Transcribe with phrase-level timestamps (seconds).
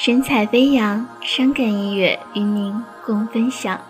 [0.00, 2.72] 神采飞扬，伤感音乐与您
[3.04, 3.80] 共分享。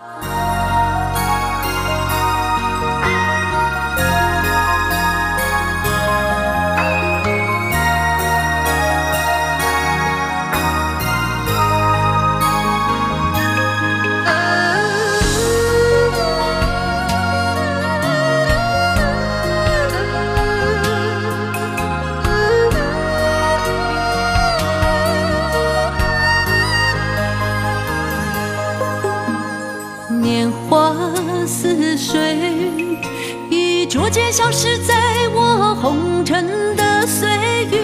[34.31, 34.93] 消失在
[35.33, 37.27] 我红尘的岁
[37.71, 37.79] 月，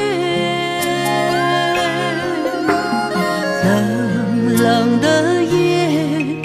[3.63, 6.37] 冷冷的夜，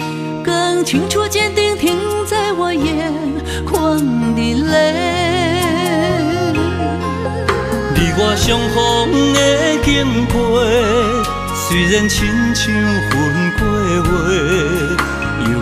[0.42, 3.12] 更清楚坚定停在我眼
[3.70, 3.98] 眶
[4.34, 5.60] 的泪。
[7.94, 8.78] 你我相逢
[9.34, 10.64] 的经过，
[11.54, 13.60] 虽然亲像云过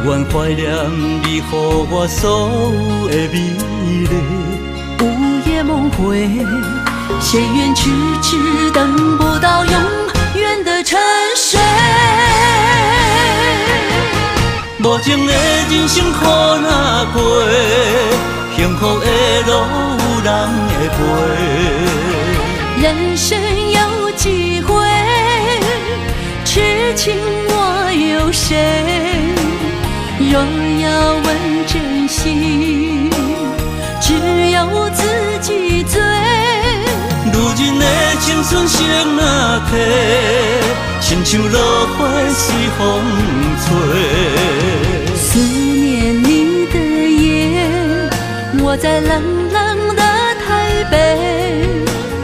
[0.09, 0.73] 月，犹原怀念
[1.23, 1.47] 你给
[1.91, 2.51] 我所
[3.03, 3.35] 有的美
[4.09, 4.11] 丽。
[5.01, 5.05] 午
[5.47, 6.27] 夜梦回，
[7.21, 7.91] 谁愿痴
[8.23, 9.75] 痴等不到永
[10.35, 10.99] 远的沉
[11.37, 11.61] 睡？
[14.83, 16.25] 无情的人生苦
[16.63, 17.45] 哪过，
[18.57, 19.07] 幸福的
[19.47, 19.51] 路
[19.99, 20.29] 有人
[20.69, 20.99] 会陪。
[22.81, 23.39] 人生
[23.73, 24.73] 有几回，
[26.45, 27.15] 痴情
[27.49, 29.18] 我有谁？
[30.31, 30.41] 若
[30.81, 31.27] 要问
[31.67, 33.11] 真心。
[34.01, 34.15] 只
[34.51, 35.03] 有自
[35.41, 36.01] 己醉。
[37.33, 37.85] 如今的
[38.21, 39.77] 青春剩哪体？
[41.01, 42.81] 亲像落花随风
[43.65, 43.67] 吹。
[45.17, 47.67] 思念你的夜，
[48.63, 50.03] 我在冷冷的
[50.47, 50.95] 台北。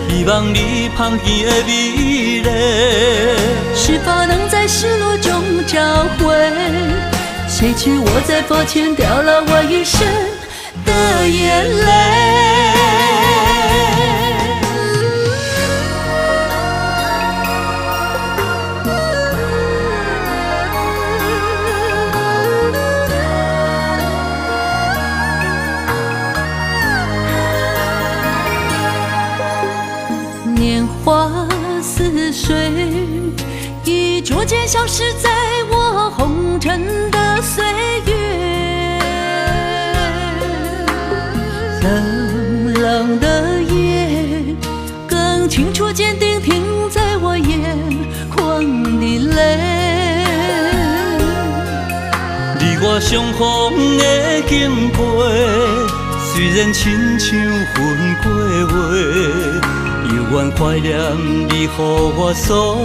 [0.09, 2.49] 希望你旁边的美丽，
[3.75, 5.33] 是否能在失落中
[5.67, 5.81] 找
[6.19, 6.35] 回？
[7.65, 10.07] 谁知我在佛前掉了我一生。
[10.85, 11.87] 的眼泪。
[30.55, 31.49] 年华
[31.83, 32.71] 似水，
[33.87, 35.31] 已逐渐消失在
[35.71, 37.24] 我红尘的
[52.95, 55.27] 我相逢的经过，
[56.33, 58.71] 虽然亲像云过月，
[60.15, 60.95] 犹原怀念
[61.49, 62.79] 你给我所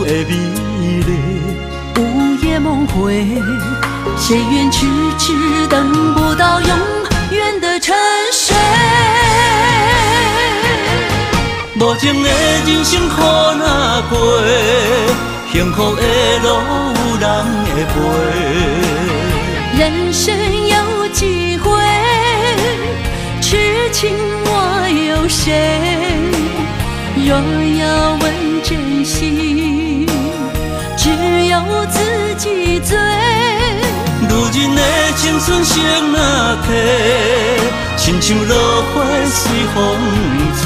[0.00, 1.10] 有的美丽。
[1.96, 2.02] 午
[2.44, 3.24] 夜梦回，
[4.18, 4.84] 谁愿痴
[5.18, 5.32] 痴
[5.68, 6.68] 等不到永
[7.30, 7.96] 远的沉
[8.34, 8.54] 睡？
[11.80, 13.22] 无情的人生苦
[13.58, 14.42] 哪过，
[15.50, 16.02] 幸福的
[16.42, 17.24] 路有人
[17.64, 18.83] 会陪。
[19.76, 20.32] 人生
[20.68, 21.68] 有几回，
[23.40, 23.56] 痴
[23.90, 24.14] 情
[24.46, 25.52] 我有谁？
[27.16, 27.34] 若
[27.80, 30.06] 要问真心，
[30.96, 31.10] 只
[31.46, 31.58] 有
[31.90, 31.98] 自
[32.36, 32.96] 己醉。
[34.30, 34.80] 如今的
[35.16, 36.70] 青春剩哪体？
[37.96, 39.76] 亲像落花随风
[40.54, 40.62] 吹。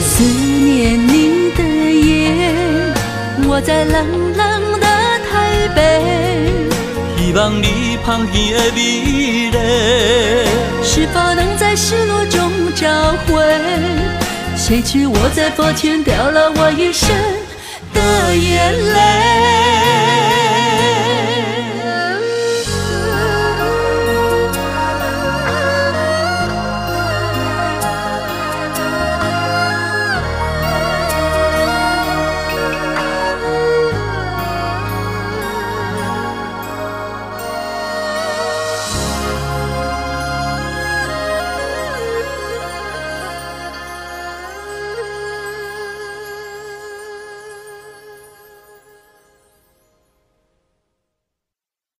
[0.00, 1.62] 思念你的
[1.92, 2.92] 夜，
[3.46, 4.31] 我在冷
[7.42, 9.58] 希望你旁边的美丽，
[10.80, 12.86] 是否能在失落中找
[13.26, 13.42] 回？
[14.56, 17.08] 谁知我在佛前掉了我一生
[17.92, 18.00] 的。